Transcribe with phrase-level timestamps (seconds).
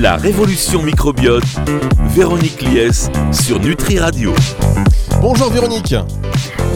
[0.00, 1.42] La révolution microbiote,
[2.14, 4.32] Véronique Lies sur Nutri Radio.
[5.20, 5.96] Bonjour Véronique.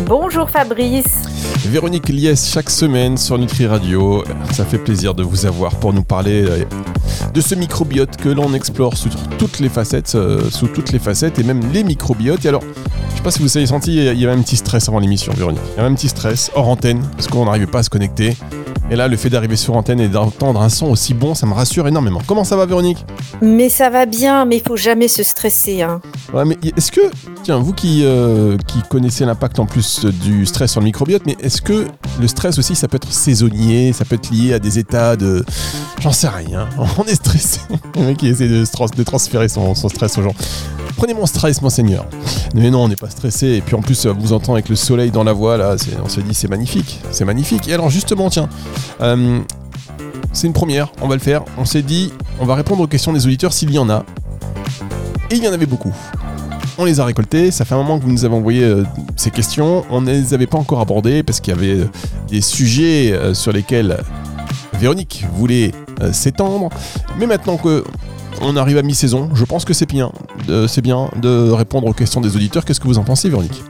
[0.06, 1.23] Bonjour Fabrice.
[1.69, 4.24] Véronique Lies chaque semaine sur Nutri Radio.
[4.50, 6.64] Ça fait plaisir de vous avoir pour nous parler euh,
[7.32, 11.39] de ce microbiote que l'on explore sous toutes les facettes, euh, sous toutes les facettes
[11.39, 12.45] et même les microbiotes.
[12.45, 12.64] Et alors,
[13.11, 15.32] je sais pas si vous avez senti, il y avait un petit stress avant l'émission,
[15.32, 15.62] Véronique.
[15.75, 18.37] Il y avait un petit stress hors antenne parce qu'on n'arrivait pas à se connecter.
[18.91, 21.54] Et là, le fait d'arriver sur antenne et d'entendre un son aussi bon, ça me
[21.54, 22.20] rassure énormément.
[22.27, 23.04] Comment ça va, Véronique?
[23.40, 25.82] Mais ça va bien, mais il faut jamais se stresser.
[25.82, 26.00] Hein.
[26.34, 27.00] Ouais, mais est-ce que,
[27.42, 31.37] tiens, vous qui, euh, qui connaissez l'impact en plus du stress sur le microbiote, mais
[31.40, 31.87] est-ce que
[32.20, 35.45] le stress aussi, ça peut être saisonnier, ça peut être lié à des états de.
[36.02, 36.69] J'en sais rien.
[36.98, 37.61] On est stressé.
[37.95, 40.34] Le mec qui essaie de, transférer son, stress aux gens.
[40.97, 42.06] Prenez mon stress, monseigneur.
[42.56, 43.47] Mais non, on n'est pas stressé.
[43.47, 46.20] Et puis en plus, vous entend avec le soleil dans la voix, là, on se
[46.20, 47.01] dit c'est magnifique.
[47.12, 47.69] C'est magnifique.
[47.69, 48.49] Et alors, justement, tiens,
[49.01, 49.38] euh,
[50.32, 51.45] c'est une première, on va le faire.
[51.57, 54.04] On s'est dit, on va répondre aux questions des auditeurs s'il y en a.
[55.30, 55.95] Et il y en avait beaucoup.
[56.79, 58.82] On les a récoltées, ça fait un moment que vous nous avez envoyé euh,
[59.15, 61.91] ces questions, on ne les avait pas encore abordées parce qu'il y avait euh,
[62.29, 64.03] des sujets sur lesquels
[64.82, 65.71] Véronique voulait
[66.12, 66.69] s'étendre.
[67.19, 67.84] Mais maintenant que
[68.41, 70.10] on arrive à mi-saison, je pense que c'est bien,
[70.66, 72.65] c'est bien de répondre aux questions des auditeurs.
[72.65, 73.62] Qu'est-ce que vous en pensez, Véronique?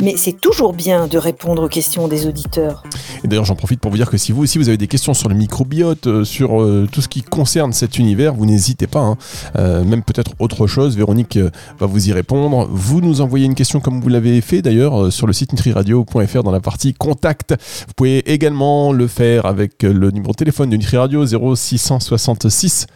[0.00, 2.82] Mais c'est toujours bien de répondre aux questions des auditeurs.
[3.24, 5.14] Et d'ailleurs, j'en profite pour vous dire que si vous aussi vous avez des questions
[5.14, 9.00] sur le microbiote, euh, sur euh, tout ce qui concerne cet univers, vous n'hésitez pas.
[9.00, 9.16] Hein.
[9.56, 11.38] Euh, même peut-être autre chose, Véronique
[11.78, 12.68] va vous y répondre.
[12.70, 16.50] Vous nous envoyez une question comme vous l'avez fait d'ailleurs sur le site nutriradio.fr dans
[16.50, 17.54] la partie contact.
[17.86, 22.86] Vous pouvez également le faire avec le numéro de téléphone de Nutri Radio 0666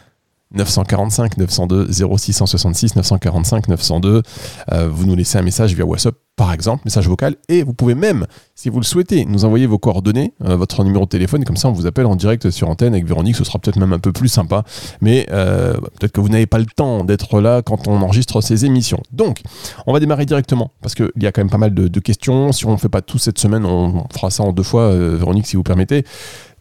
[0.55, 4.23] 945 902 0666 945 902.
[4.91, 8.27] vous nous laissez un message via WhatsApp par exemple, message vocal, et vous pouvez même,
[8.55, 11.69] si vous le souhaitez, nous envoyer vos coordonnées, euh, votre numéro de téléphone, comme ça
[11.69, 14.13] on vous appelle en direct sur antenne avec Véronique, ce sera peut-être même un peu
[14.13, 14.65] plus sympa,
[15.03, 18.65] mais euh, peut-être que vous n'avez pas le temps d'être là quand on enregistre ces
[18.65, 19.03] émissions.
[19.13, 19.43] Donc,
[19.87, 22.67] on va démarrer directement, parce qu'il y a quand même pas mal de, questions, si
[22.67, 25.47] on ne fait pas tout cette semaine, on, fera ça en deux fois, euh, Véronique,
[25.47, 26.05] si vous permettez.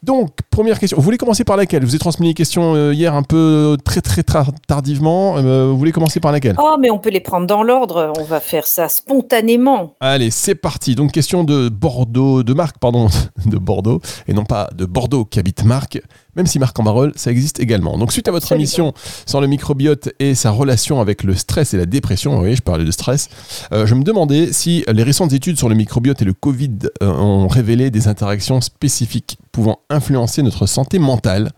[0.04, 0.98] Donc, première question.
[0.98, 1.84] Vous voulez commencer par laquelle?
[1.84, 4.24] Je vous ai transmis les questions euh, hier un peu très très
[4.68, 5.38] tardivement.
[5.38, 6.56] Euh, vous voulez commencer par laquelle?
[6.58, 8.12] Oh, mais on peut les prendre dans l'ordre.
[8.18, 9.96] On va faire ça spontanément.
[10.00, 10.96] Allez, c'est parti.
[10.96, 13.10] Donc, question de Bordeaux, de Marc, pardon,
[13.46, 16.02] de Bordeaux, et non pas de Bordeaux qui habite Marc
[16.36, 17.98] même si Marc en Barol, ça existe également.
[17.98, 18.94] Donc suite à votre émission
[19.26, 22.86] sur le microbiote et sa relation avec le stress et la dépression, oui, je parlais
[22.86, 23.30] de stress,
[23.74, 27.10] euh, je me demandais si les récentes études sur le microbiote et le Covid euh,
[27.10, 31.52] ont révélé des interactions spécifiques pouvant influencer notre santé mentale.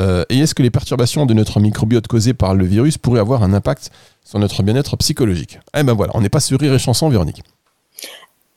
[0.00, 3.42] Euh, et est-ce que les perturbations de notre microbiote causées par le virus pourraient avoir
[3.42, 3.90] un impact
[4.24, 5.58] sur notre bien-être psychologique?
[5.76, 7.42] Eh ben voilà, on n'est pas sur rire et chanson, Véronique.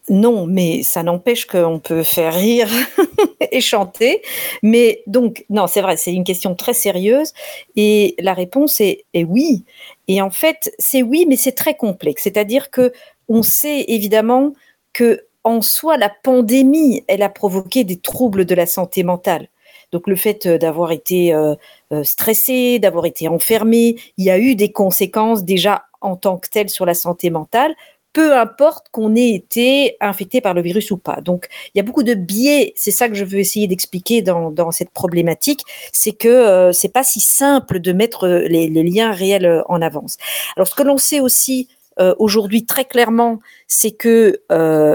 [0.09, 2.69] Non, mais ça n'empêche qu'on peut faire rire
[3.51, 4.21] et chanter.
[4.63, 7.33] Mais donc, non, c'est vrai, c'est une question très sérieuse.
[7.75, 9.63] Et la réponse est, oui.
[10.07, 12.23] Et en fait, c'est oui, mais c'est très complexe.
[12.23, 12.91] C'est-à-dire que
[13.29, 14.53] on sait évidemment
[14.93, 19.47] que en soi, la pandémie, elle a provoqué des troubles de la santé mentale.
[19.91, 21.55] Donc le fait euh, d'avoir été euh,
[21.91, 26.49] euh, stressé, d'avoir été enfermé, il y a eu des conséquences déjà en tant que
[26.49, 27.75] telles sur la santé mentale,
[28.13, 31.21] peu importe qu'on ait été infecté par le virus ou pas.
[31.21, 32.73] Donc, il y a beaucoup de biais.
[32.75, 35.61] C'est ça que je veux essayer d'expliquer dans, cette problématique.
[35.93, 40.17] C'est que euh, c'est pas si simple de mettre les, liens réels euh, en avance.
[40.55, 41.67] Alors, ce que l'on sait aussi
[41.99, 44.41] euh, aujourd'hui très clairement, c'est que,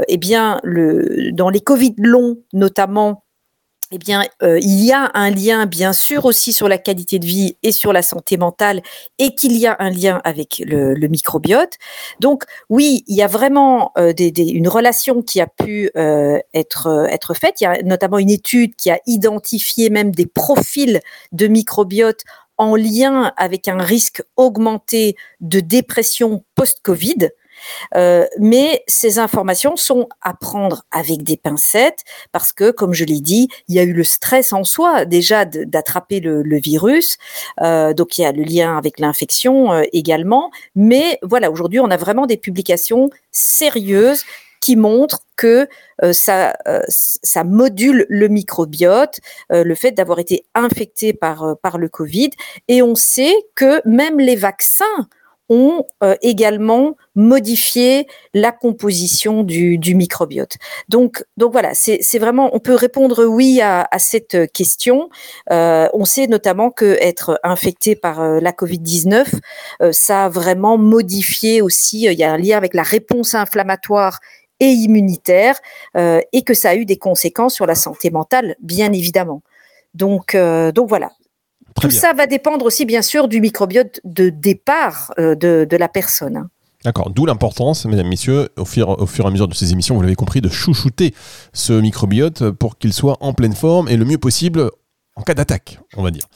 [0.08, 3.22] eh bien, le, dans les Covid longs, notamment,
[3.92, 7.26] eh bien, euh, il y a un lien, bien sûr, aussi sur la qualité de
[7.26, 8.82] vie et sur la santé mentale,
[9.18, 11.74] et qu'il y a un lien avec le, microbiote.
[12.18, 17.34] Donc, oui, il y a vraiment euh, une relation qui a pu euh, être, être
[17.34, 17.60] faite.
[17.60, 22.22] Il y a notamment une étude qui a identifié même des profils de microbiote
[22.58, 27.30] en lien avec un risque augmenté de dépression post-Covid.
[27.94, 33.20] Euh, mais ces informations sont à prendre avec des pincettes parce que, comme je l'ai
[33.20, 37.18] dit, il y a eu le stress en soi déjà d'attraper le, virus.
[37.60, 40.50] Euh, donc il y a le lien avec l'infection euh, également.
[40.74, 44.24] Mais voilà, aujourd'hui, on a vraiment des publications sérieuses
[44.60, 45.68] qui montrent que
[46.12, 46.56] ça,
[47.44, 49.20] module le microbiote,
[49.50, 52.30] le fait d'avoir été infecté par, par le Covid.
[52.66, 55.06] Et on sait que même les vaccins
[55.48, 60.56] ont euh, également modifié la composition du, microbiote.
[60.88, 65.08] Donc, donc voilà, c'est vraiment, on peut répondre oui à, cette question.
[65.50, 69.26] Euh, on sait notamment que être infecté par euh, la Covid-19,
[69.92, 74.18] ça a vraiment modifié aussi, il y a un lien avec la réponse inflammatoire
[74.58, 75.58] et immunitaire,
[75.96, 79.42] et que ça a eu des conséquences sur la santé mentale, bien évidemment.
[79.94, 81.12] Donc, donc voilà,
[81.80, 86.48] Tout ça va dépendre aussi, bien sûr, du microbiote de départ euh, de, la personne.
[86.84, 89.94] D'accord, d'où l'importance, mesdames, messieurs, au fur, au fur et à mesure de ces émissions,
[89.94, 91.14] vous l'avez compris, de chouchouter
[91.52, 94.70] ce microbiote pour qu'il soit en pleine forme et le mieux possible
[95.16, 96.26] en cas d'attaque, on va dire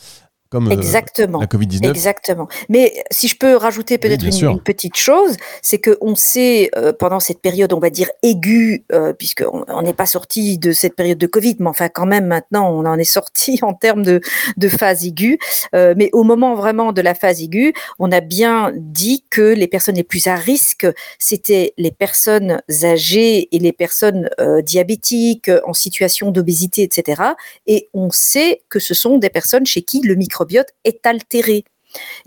[0.51, 1.41] comme euh, Exactement.
[1.41, 1.89] la Covid-19.
[1.89, 2.49] Exactement.
[2.69, 7.41] Mais si je peux rajouter peut-être une, petite chose, c'est qu'on sait, euh, pendant cette
[7.41, 11.57] période, on va dire aiguë, euh, puisqu'on n'est pas sorti de cette période de Covid,
[11.61, 14.21] mais enfin quand même maintenant, on en est sorti en termes de,
[14.57, 15.39] de phase aiguë.
[15.75, 19.69] Euh, mais au moment vraiment de la phase aiguë, on a bien dit que les
[19.69, 20.87] personnes les plus à risque,
[21.21, 24.29] c'était les personnes âgées et les personnes
[24.65, 27.23] diabétiques, en situation d'obésité, etc.
[27.67, 30.40] Et on sait que ce sont des personnes chez qui le micro
[30.85, 31.65] est altéré.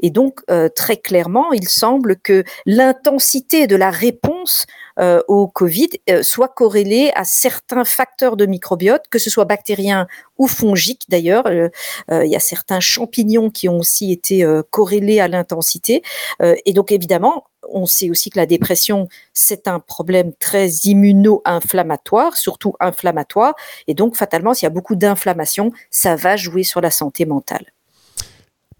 [0.01, 4.65] Et donc, euh, très clairement, il semble que l'intensité de la réponse
[4.99, 10.07] euh, au Covid euh, soit corrélée à certains facteurs de microbiote, que ce soit bactériens
[10.37, 11.45] ou fongiques d'ailleurs.
[11.47, 16.01] il y a certains champignons qui ont aussi été corrélés à l'intensité.
[16.41, 22.73] et donc, évidemment, on sait aussi que la dépression, c'est un problème très immuno-inflammatoire, surtout
[22.79, 23.55] inflammatoire.
[23.87, 27.72] Et donc, fatalement, s'il y a beaucoup d'inflammation, ça va jouer sur la santé mentale.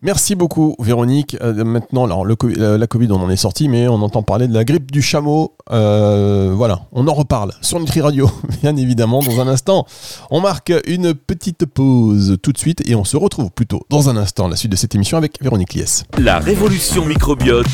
[0.05, 1.37] Merci beaucoup Véronique.
[1.41, 4.49] Euh, maintenant, alors, le, euh, la Covid, on en est sorti, mais on entend parler
[4.49, 5.53] de la grippe du chameau.
[5.71, 8.29] Euh, voilà, on en reparle sur Nutri Radio,
[8.61, 9.85] bien évidemment, dans un instant.
[10.29, 14.17] On marque une petite pause tout de suite et on se retrouve plutôt dans un
[14.17, 16.03] instant, la suite de cette émission avec Véronique Lies.
[16.17, 17.67] La révolution microbiote,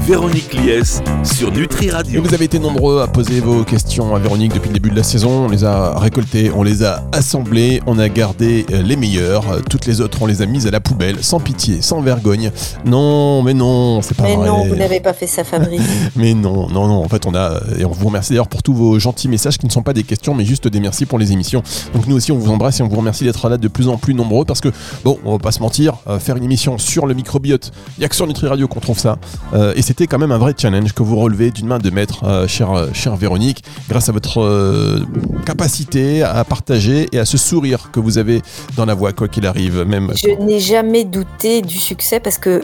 [0.00, 2.22] Véronique Lies sur Nutri Radio.
[2.22, 5.02] vous avez été nombreux à poser vos questions à Véronique depuis le début de la
[5.02, 5.46] saison.
[5.46, 9.62] On les a récoltées, on les a assemblées, on a gardé les meilleures.
[9.70, 12.50] Toutes les autres, on les a mises à la poubelle, sans pitié sans vergogne.
[12.84, 14.36] Non, mais non, c'est pas vrai.
[14.36, 15.80] Mais non, vous n'avez pas fait ça, Fabrice.
[16.16, 17.02] mais non, non, non.
[17.02, 19.66] En fait, on a et on vous remercie d'ailleurs pour tous vos gentils messages qui
[19.66, 21.62] ne sont pas des questions, mais juste des merci pour les émissions.
[21.94, 23.96] Donc nous aussi, on vous embrasse et on vous remercie d'être là de plus en
[23.96, 24.68] plus nombreux parce que
[25.04, 28.04] bon, on va pas se mentir, euh, faire une émission sur le microbiote, il y
[28.04, 29.18] a que sur Nutri Radio qu'on trouve ça.
[29.54, 32.24] Euh, et c'était quand même un vrai challenge que vous relevez d'une main de maître,
[32.24, 35.02] euh, chère, cher Véronique, grâce à votre
[35.46, 38.42] capacité à partager et à ce sourire que vous avez
[38.76, 39.82] dans la voix, quoi qu'il arrive.
[39.82, 40.12] Même.
[40.14, 42.62] Je n'ai jamais douté du succès parce que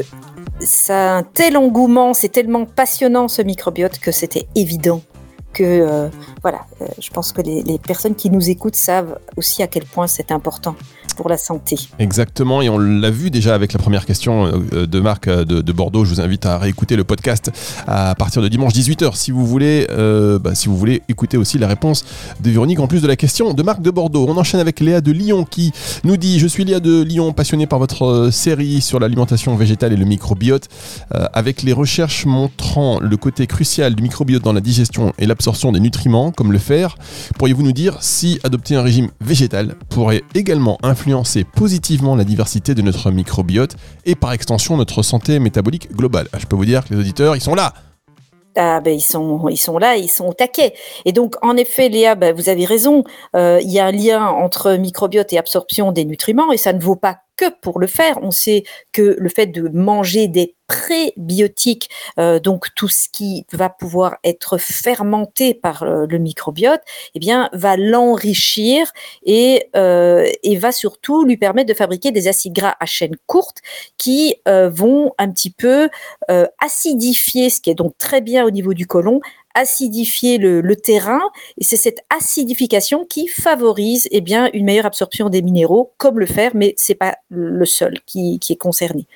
[0.61, 5.03] ça a un tel engouement, c'est tellement passionnant ce microbiote que c'était évident
[5.53, 6.09] que euh,
[6.43, 10.07] voilà, euh, je pense que les, personnes qui nous écoutent savent aussi à quel point
[10.07, 10.75] c'est important
[11.17, 11.77] pour la santé.
[11.99, 16.05] Exactement, et on l'a vu déjà avec la première question euh, de Marc de, Bordeaux.
[16.05, 17.51] Je vous invite à réécouter le podcast
[17.87, 19.87] à partir de dimanche 18h si vous voulez,
[20.41, 22.05] bah, si vous voulez écouter aussi la réponse
[22.41, 24.27] de Véronique en plus de la question de Marc de Bordeaux.
[24.29, 25.73] On enchaîne avec Léa de Lyon qui
[26.05, 29.97] nous dit Je suis Léa de Lyon, passionnée par votre série sur l'alimentation végétale et
[29.97, 30.69] le microbiote,
[31.11, 35.79] avec les recherches montrant le côté crucial du microbiote dans la digestion et l'absorption des
[35.79, 36.97] nutriments comme le fer.
[37.39, 42.83] Pourriez-vous nous dire si adopter un régime végétal pourrait également influencer positivement la diversité de
[42.83, 46.27] notre microbiote et par extension notre santé métabolique globale?
[46.33, 47.73] Ah, je peux vous dire que les auditeurs, ils sont là
[48.61, 50.75] ah ben ils sont, ils sont là, ils sont au taquet.
[51.05, 53.05] Et donc, en effet, Léa, ben, vous avez raison,
[53.37, 56.81] euh, il y a un lien entre microbiote et absorption des nutriments, et ça ne
[56.81, 58.19] vaut pas que pour le faire.
[58.21, 63.71] On sait que le fait de manger des prébiotiques, euh, donc tout ce qui va
[63.71, 66.83] pouvoir être fermenté par euh, le microbiote,
[67.15, 68.93] eh bien, va l'enrichir
[69.25, 73.59] et, euh, et va surtout lui permettre de fabriquer des acides gras à chaîne courte
[73.97, 75.89] qui vont un petit peu
[76.59, 79.21] acidifier, ce qui est donc très bien au niveau du côlon,
[79.55, 81.21] acidifier le, terrain
[81.57, 86.27] et c'est cette acidification qui favorise eh bien une meilleure absorption des minéraux comme le
[86.27, 89.07] fer mais c'est pas le seul qui, est concerné.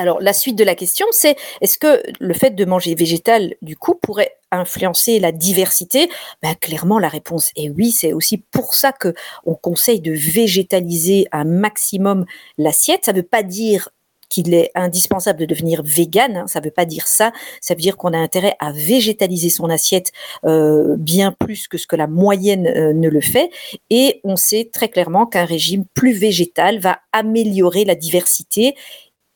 [0.00, 3.76] Alors la suite de la question c'est est-ce que le fait de manger végétal du
[3.76, 6.08] coup pourrait influencer la diversité?
[6.42, 7.90] Ben, Clairement, la réponse est oui.
[7.90, 9.14] C'est aussi pour ça que
[9.44, 12.24] on conseille de végétaliser un maximum
[12.56, 13.04] l'assiette.
[13.04, 13.90] Ça ne veut pas dire
[14.30, 16.36] qu'il est indispensable de devenir vegan.
[16.36, 17.32] Hein, ça ne veut pas dire ça.
[17.60, 20.12] Ça veut dire qu'on a intérêt à végétaliser son assiette
[20.44, 23.50] euh, bien plus que ce que la moyenne euh, ne le fait.
[23.90, 28.76] Et on sait très clairement qu'un régime plus végétal va améliorer la diversité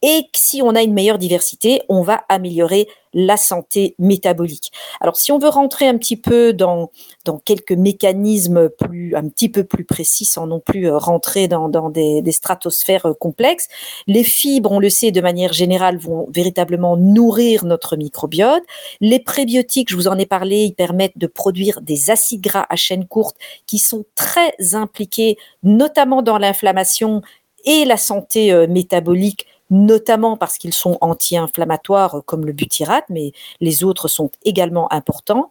[0.06, 4.70] et si on a une meilleure diversité, on va améliorer la santé métabolique.
[5.00, 6.90] Alors, si on veut rentrer un petit peu dans,
[7.25, 11.70] dans quelques mécanismes plus, un petit peu plus précis, sans non plus euh, rentrer dans,
[11.70, 13.68] dans des, des, stratosphères euh, complexes,
[14.06, 18.64] les fibres, on le sait, de manière générale, vont véritablement nourrir notre microbiote.
[19.00, 22.76] Les prébiotiques, je vous en ai parlé, ils permettent de produire des acides gras à
[22.76, 27.23] chaîne courte qui sont très impliqués, notamment dans l'inflammation
[27.64, 33.83] et la santé euh, métabolique notamment parce qu'ils sont anti-inflammatoires comme le butyrate, mais les
[33.83, 35.50] autres sont également importants.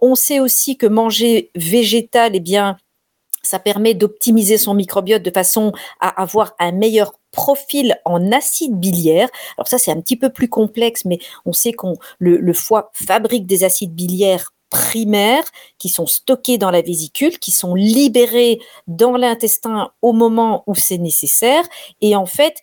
[0.00, 2.76] On sait aussi que manger végétal, eh bien,
[3.42, 9.28] ça permet d'optimiser son microbiote de façon à avoir un meilleur profil en acide biliaire.
[9.58, 12.90] Alors ça, c'est un petit peu plus complexe, mais on sait qu'on le, le foie
[12.94, 15.44] fabrique des acides biliaires primaires
[15.78, 20.98] qui sont stockés dans la vésicule, qui sont libérés dans l'intestin au moment où c'est
[20.98, 21.64] nécessaire.
[22.00, 22.56] Et en fait,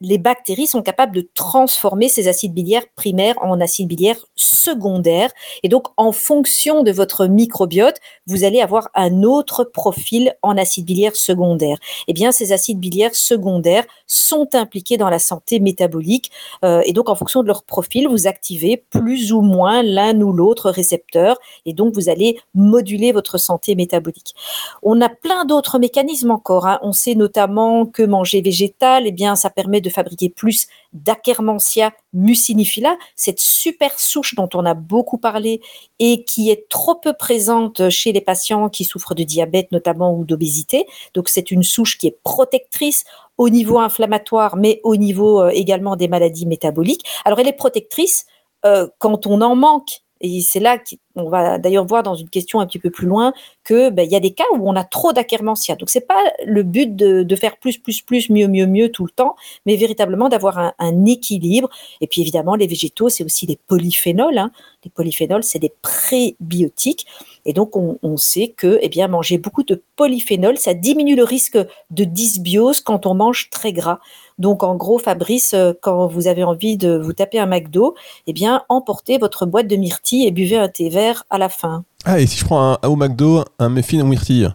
[0.00, 5.30] les bactéries sont capables de transformer ces acides biliaires primaires en acides biliaires secondaires.
[5.64, 7.96] Et donc, en fonction de votre microbiote,
[8.26, 11.78] vous allez avoir un autre profil en acides biliaires secondaires.
[12.06, 16.30] Eh bien, ces acides biliaires secondaires sont impliqués dans la santé métabolique.
[16.64, 20.32] Euh, et donc, en fonction de leur profil, vous activez plus ou moins l'un ou
[20.32, 21.36] l'autre récepteur.
[21.66, 24.34] Et donc, vous allez moduler votre santé métabolique.
[24.82, 26.66] On a plein d'autres mécanismes encore.
[26.66, 26.78] Hein.
[26.82, 32.96] On sait notamment que manger végétal, eh bien, ça permet de fabriquer plus d'Akermansia mucinifila,
[33.16, 35.60] cette super souche dont on a beaucoup parlé
[35.98, 40.24] et qui est trop peu présente chez les patients qui souffrent de diabète notamment ou
[40.24, 40.86] d'obésité.
[41.14, 43.04] Donc c'est une souche qui est protectrice
[43.38, 47.04] au niveau inflammatoire, mais au niveau euh, également des maladies métaboliques.
[47.24, 48.26] Alors elle est protectrice
[48.64, 50.02] euh, quand on en manque.
[50.22, 53.34] Et c'est là qu'on va d'ailleurs voir dans une question un petit peu plus loin
[53.64, 55.74] que ben, y a des cas où on a trop d'ackermansia.
[55.74, 59.10] Donc c'est pas le but de, faire plus plus plus mieux mieux mieux tout le
[59.10, 59.34] temps,
[59.66, 61.68] mais véritablement d'avoir un, équilibre.
[62.00, 64.38] Et puis évidemment les végétaux c'est aussi des polyphénols.
[64.38, 64.52] Hein.
[64.84, 67.06] Les polyphénols c'est des prébiotiques
[67.44, 71.58] et donc on, sait que eh bien manger beaucoup de polyphénols ça diminue le risque
[71.90, 73.98] de dysbiose quand on mange très gras.
[74.42, 77.94] Donc en gros Fabrice euh, quand vous avez envie de vous taper un McDo,
[78.26, 81.84] eh bien emportez votre boîte de myrtilles et buvez un thé vert à la fin.
[82.04, 84.52] Ah, et si je prends un, au McDo, un muffin ou myrtille?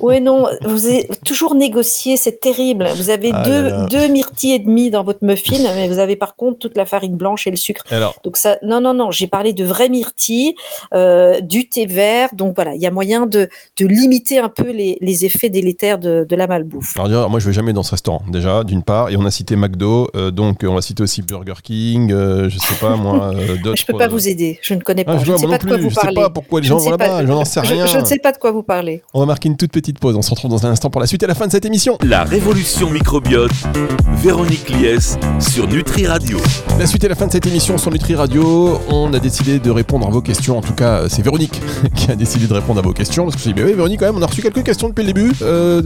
[0.00, 2.88] Oui, non, vous avez toujours négocié, c'est terrible.
[2.96, 6.36] Vous avez ah deux, deux, myrtilles et demi dans votre muffin, mais vous avez par
[6.36, 7.82] contre toute la farine blanche et le sucre.
[8.24, 10.54] donc ça, non, non, non, j'ai parlé de vraies myrtilles,
[10.94, 12.30] euh, du thé vert.
[12.34, 15.98] Donc voilà, il y a moyen de, de limiter un peu les, les effets délétères
[15.98, 16.98] de, de, la malbouffe.
[16.98, 19.56] Alors moi, je vais jamais dans ce restaurant déjà, d'une part, et on a cité
[19.56, 23.76] McDo, euh, donc on va citer aussi Burger King, euh, je sais pas moi, d'autres.
[23.78, 25.16] Je peux pas vous aider, je ne connais pas.
[25.18, 26.10] Ah, je, ne sais pas de quoi vous parlez.
[26.10, 27.86] Je sais pas pourquoi les gens vont là-bas, je n'en sais rien.
[27.86, 29.02] Je, ne sais pas de quoi vous parlez.
[29.14, 30.16] On va marquer une toute petite pause.
[30.16, 31.96] On se retrouve dans un instant pour la suite et la fin de cette émission.
[32.04, 33.52] La révolution microbiote,
[34.16, 36.38] Véronique Lies sur Nutri Radio.
[36.78, 38.80] La suite et la fin de cette émission sur Nutri Radio.
[38.88, 40.58] On a décidé de répondre à vos questions.
[40.58, 41.60] En tout cas, c'est Véronique
[41.94, 43.24] qui a décidé de répondre à vos questions.
[43.24, 45.04] Parce que je dit, bah oui, Véronique, quand même, on a reçu quelques questions depuis
[45.04, 45.32] le début.
[45.42, 45.82] Euh,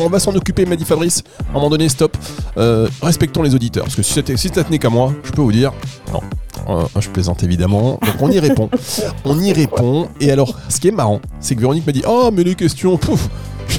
[0.00, 1.24] on va s'en occuper, m'a dit Fabrice.
[1.40, 2.16] À un moment donné, stop.
[2.56, 3.84] Euh, respectons les auditeurs.
[3.84, 5.72] Parce que si, si ça tenait qu'à moi, je peux vous dire,
[6.12, 6.20] non.
[6.68, 7.98] Euh, je plaisante évidemment.
[8.02, 8.68] Donc on y répond.
[9.24, 10.08] on y répond.
[10.20, 12.96] Et alors, ce qui est marrant, c'est que Véronique m'a dit Oh, mais les questions,
[12.96, 13.28] pouf,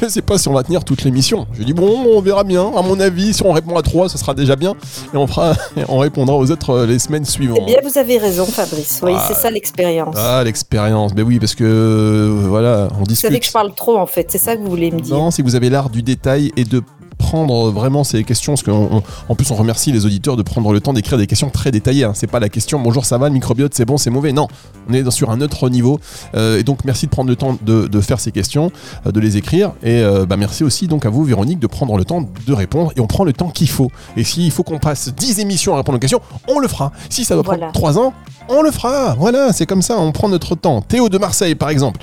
[0.01, 1.47] je sais pas si on va tenir toute l'émission.
[1.53, 2.71] Je dis bon, on verra bien.
[2.75, 4.73] À mon avis, si on répond à trois, ce sera déjà bien.
[5.13, 5.53] Et on fera,
[5.87, 7.59] on répondra aux autres euh, les semaines suivantes.
[7.61, 8.99] Eh bien, vous avez raison, Fabrice.
[9.03, 10.15] Oui, c'est ça l'expérience.
[10.17, 11.13] Ah, l'expérience.
[11.13, 13.09] Ben oui, parce que euh, voilà, on discute.
[13.09, 14.27] Vous savez que je parle trop, en fait.
[14.29, 15.15] C'est ça que vous voulez me dire.
[15.15, 16.81] Non, si vous avez l'art du détail et de
[17.23, 20.93] prendre vraiment ces questions, parce qu'en plus on remercie les auditeurs de prendre le temps
[20.93, 22.03] d'écrire des questions très détaillées.
[22.03, 22.11] Hein.
[22.13, 24.33] C'est pas la question bonjour ça va, le microbiote c'est bon, c'est mauvais.
[24.33, 24.47] Non,
[24.89, 25.99] on est sur un autre niveau.
[26.35, 28.71] Euh, et donc merci de prendre le temps de, faire ces questions,
[29.07, 29.71] euh, de les écrire.
[29.83, 32.91] Et euh, bah, merci aussi donc à vous Véronique de prendre le temps de répondre.
[32.97, 33.89] Et on prend le temps qu'il faut.
[34.17, 36.91] Et s'il faut qu'on passe 10 émissions à répondre aux questions, on le fera.
[37.09, 38.13] Si ça doit prendre 3 ans,
[38.49, 39.15] on le fera.
[39.15, 40.81] Voilà, c'est comme ça, on prend notre temps.
[40.81, 42.01] Théo de Marseille par exemple.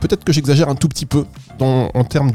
[0.00, 1.24] Peut-être que j'exagère un tout petit peu
[1.60, 2.32] en termes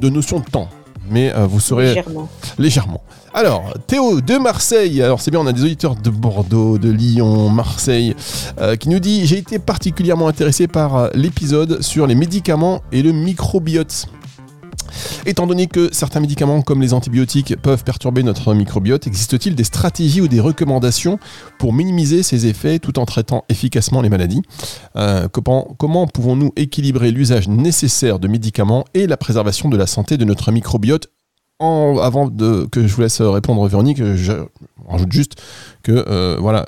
[0.00, 0.68] de notion de temps
[1.10, 2.28] mais euh, vous serez légèrement.
[2.58, 3.02] légèrement.
[3.34, 7.50] Alors, Théo de Marseille, alors c'est bien, on a des auditeurs de Bordeaux, de Lyon,
[7.50, 8.16] Marseille,
[8.58, 13.02] euh, qui nous dit J'ai été particulièrement intéressé par euh, l'épisode sur les médicaments et
[13.02, 14.06] le microbiote.
[15.24, 20.20] Étant donné que certains médicaments comme les antibiotiques peuvent perturber notre microbiote, existe-t-il des stratégies
[20.20, 21.18] ou des recommandations
[21.58, 24.42] pour minimiser ces effets tout en traitant efficacement les maladies?
[24.96, 30.24] Euh, Comment, pouvons-nous équilibrer l'usage nécessaire de médicaments et la préservation de la santé de
[30.24, 31.08] notre microbiote?
[31.58, 34.32] Avant que je vous laisse répondre Véronique, je
[35.10, 35.36] juste
[35.82, 36.66] que euh, voilà,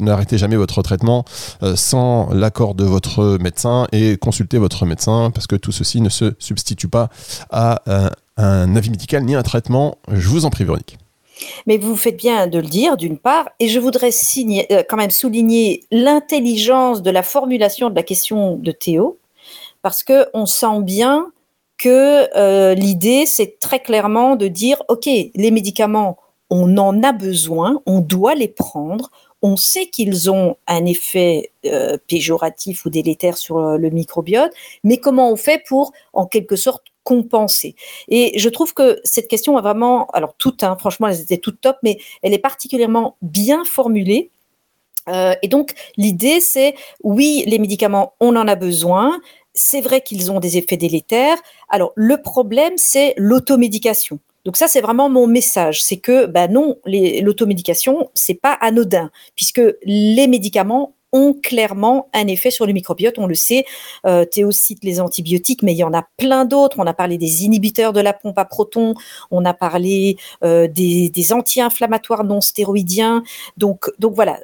[0.00, 1.24] n'arrêtez jamais votre traitement
[1.62, 6.08] euh, sans l'accord de votre médecin et consultez votre médecin parce que tout ceci ne
[6.08, 7.08] se substitue pas
[7.50, 9.98] à un, un avis médical ni un traitement.
[10.10, 10.98] Je vous en prie, Véronique.
[11.66, 15.10] Mais vous faites bien de le dire, d'une part, et je voudrais euh, quand même
[15.10, 19.18] souligner l'intelligence de la formulation de la question de Théo,
[19.82, 21.32] parce qu'on sent bien
[21.78, 26.18] que euh, l'idée, c'est très clairement de dire, OK, les médicaments,
[26.50, 29.10] on en a besoin, on doit les prendre,
[29.42, 34.52] on sait qu'ils ont un effet euh, péjoratif ou délétère sur le microbiote,
[34.84, 37.74] mais comment on fait pour, en quelque sorte, compenser?
[38.08, 41.60] Et je trouve que cette question a vraiment, alors toutes, hein, franchement, elles étaient toutes
[41.60, 44.30] top, mais elle est particulièrement bien formulée.
[45.08, 49.20] Euh, et donc, l'idée, c'est, oui, les médicaments, on en a besoin.
[49.54, 51.38] C'est vrai qu'ils ont des effets délétères.
[51.68, 54.20] Alors, le problème, c'est l'automédication.
[54.44, 59.62] Donc ça, c'est vraiment mon message, c'est que bah non, l'automédication, c'est pas anodin, puisque
[59.84, 63.64] les médicaments ont clairement un effet sur le microbiote, on le sait.
[64.06, 66.78] Euh, Théocyte, les antibiotiques, mais il y en a plein d'autres.
[66.78, 68.94] On a parlé des inhibiteurs de la pompe à protons,
[69.30, 73.22] on a parlé euh, des, des anti-inflammatoires non stéroïdiens.
[73.56, 74.38] Donc, donc voilà,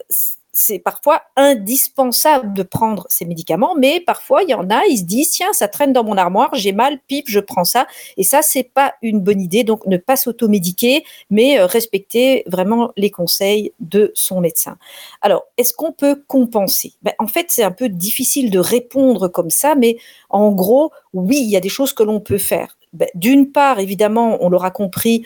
[0.57, 5.05] c'est parfois indispensable de prendre ces médicaments, mais parfois il y en a, ils se
[5.05, 7.87] disent tiens, ça traîne dans mon armoire, j'ai mal, pipe, je prends ça,
[8.17, 9.65] et ça c'est pas une bonne idée.
[9.65, 14.79] Donc ne pas s'automédiquer, mais euh, respecter vraiment les conseils de son médecin.
[15.21, 16.95] Alors est-ce qu'on peut compenser?
[17.03, 19.99] Ben, En fait, c'est un peu difficile de répondre comme ça, mais
[20.31, 22.79] en gros, oui, il y a des choses que l'on peut faire.
[22.95, 25.25] Ben, d'une part, évidemment, on l'aura compris,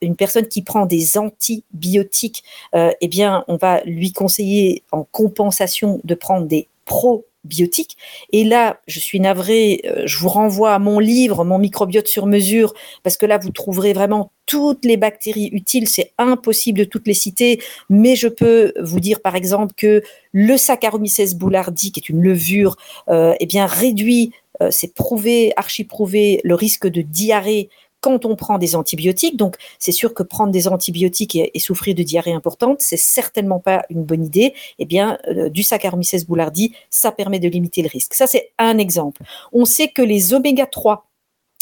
[0.00, 6.00] une personne qui prend des antibiotiques, euh, eh bien, on va lui conseiller en compensation
[6.04, 7.96] de prendre des probiotiques.
[8.32, 12.26] Et là, je suis navrée, euh, je vous renvoie à mon livre, mon microbiote sur
[12.26, 15.88] mesure, parce que là, vous trouverez vraiment toutes les bactéries utiles.
[15.88, 20.56] C'est impossible de toutes les citer, mais je peux vous dire, par exemple, que le
[20.56, 22.76] Saccharomyces boulardii, qui est une levure,
[23.08, 24.32] euh, eh bien, réduit
[24.70, 27.68] c'est prouvé, archi prouvé, le risque de diarrhée
[28.02, 29.38] quand on prend des antibiotiques.
[29.38, 33.84] Donc, c'est sûr que prendre des antibiotiques et, souffrir de diarrhée importante, c'est certainement pas
[33.88, 34.52] une bonne idée.
[34.78, 38.14] Eh bien, euh, du Saccharomyces boulardii, ça permet de limiter le risque.
[38.14, 39.22] Ça, c'est un exemple.
[39.52, 41.06] On sait que les oméga 3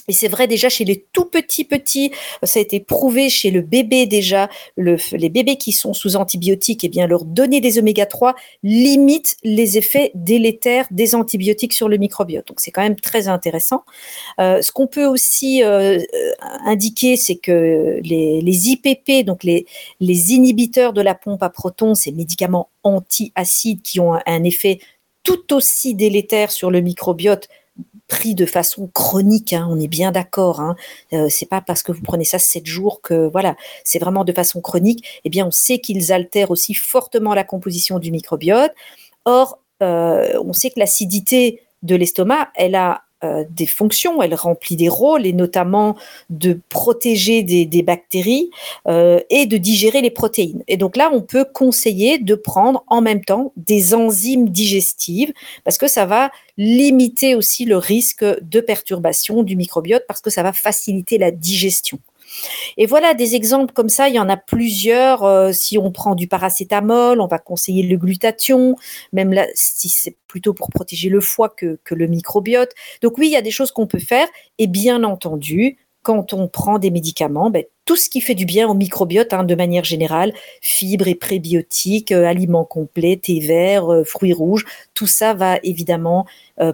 [0.09, 2.11] et c'est vrai déjà chez les tout petits petits,
[2.43, 6.89] ça a été prouvé chez le bébé déjà, les bébés qui sont sous antibiotiques, eh
[6.89, 12.47] bien leur donner des oméga 3 limite les effets délétères des antibiotiques sur le microbiote.
[12.47, 13.85] Donc c'est quand même très intéressant.
[14.41, 16.01] Euh, ce qu'on peut aussi euh,
[16.65, 19.67] indiquer, c'est que les, IPP, donc les,
[20.01, 24.81] les inhibiteurs de la pompe à protons, ces médicaments anti-acides qui ont un effet
[25.23, 27.49] tout aussi délétère sur le microbiote
[28.11, 30.61] pris de façon chronique, hein, on est bien d'accord.
[30.61, 30.77] Hein.
[31.13, 34.33] Euh, c'est pas parce que vous prenez ça sept jours que voilà, c'est vraiment de
[34.33, 35.21] façon chronique.
[35.25, 38.73] Eh bien, on sait qu'ils altèrent aussi fortement la composition du microbiote.
[39.25, 44.77] Or, euh, on sait que l'acidité de l'estomac, elle a euh, des fonctions, elle remplit
[44.77, 45.97] des rôles et notamment
[46.31, 48.51] de protéger des, bactéries
[48.89, 50.63] euh, et de digérer les protéines.
[50.69, 55.33] Et donc là, on peut conseiller de prendre en même temps des enzymes digestives
[55.65, 60.43] parce que ça va limiter aussi le risque de perturbation du microbiote parce que ça
[60.43, 61.99] va faciliter la digestion.
[62.77, 65.25] Et voilà des exemples comme ça, il y en a plusieurs.
[65.25, 68.77] Euh, si on prend du paracétamol, on va conseiller le glutathion,
[69.13, 72.73] même là, si c'est plutôt pour protéger le foie que, le microbiote.
[73.03, 74.29] Donc oui, il y a des choses qu'on peut faire.
[74.59, 78.69] Et bien entendu, quand on prend des médicaments, ben, tout ce qui fait du bien
[78.69, 84.05] au microbiote hein, de manière générale, fibres et prébiotiques, euh, aliments complets, thé vert, euh,
[84.05, 84.65] fruits rouges,
[84.95, 86.27] tout ça va évidemment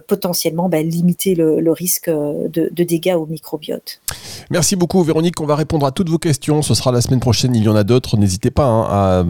[0.07, 4.01] potentiellement ben, limiter le, risque de, dégâts au microbiote.
[4.49, 7.55] Merci beaucoup Véronique, on va répondre à toutes vos questions, ce sera la semaine prochaine,
[7.55, 9.23] il y en a d'autres, n'hésitez pas hein, à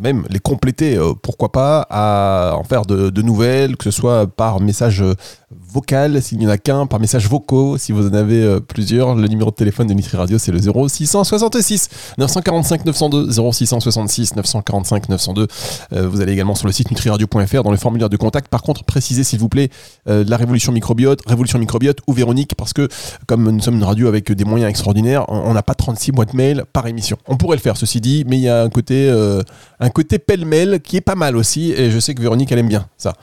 [0.00, 4.60] même les compléter, pourquoi pas, à en faire de, de, nouvelles, que ce soit par
[4.60, 5.04] message
[5.50, 9.28] vocal, s'il n'y en a qu'un, par message vocaux, si vous en avez plusieurs, le
[9.28, 15.46] numéro de téléphone de Nutri Radio c'est le 0600 66 945 902 0666 945 902.
[15.92, 18.48] vous allez également sur le site nutriradio.fr dans le formulaire de contact.
[18.48, 19.70] Par contre, précisez s'il vous plaît
[20.08, 22.88] euh, la révolution microbiote, révolution microbiote ou Véronique parce que
[23.26, 26.64] comme nous sommes une radio avec des moyens extraordinaires, on n'a pas 36 boîtes mail
[26.72, 27.16] par émission.
[27.26, 29.42] On pourrait le faire ceci dit, mais il y a un côté euh,
[29.78, 32.68] un côté pêle-mêle qui est pas mal aussi et je sais que Véronique elle aime
[32.68, 33.14] bien ça.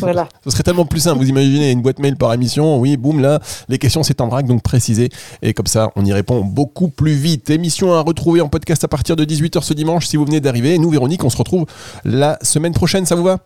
[0.00, 0.28] Voilà.
[0.44, 1.18] Ce serait tellement plus simple.
[1.18, 4.46] Vous imaginez une boîte mail par émission, oui, boum là, les questions c'est en vrac
[4.46, 5.08] donc précisez
[5.42, 8.88] et comme ça on y répond beaucoup plus vite émission à retrouver en podcast à
[8.88, 10.74] partir de 18h ce dimanche si vous venez d'arriver.
[10.74, 11.66] Et nous, Véronique, on se retrouve
[12.04, 13.38] la semaine prochaine, ça vous va?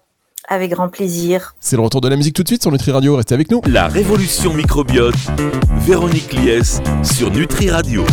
[0.49, 1.55] Avec grand plaisir.
[1.61, 3.17] C'est le retour de la musique tout de suite sur Nutri Radio.
[3.17, 3.61] Restez avec nous.
[3.67, 5.15] La révolution microbiote,
[5.81, 8.05] Véronique Lies sur Nutri Radio.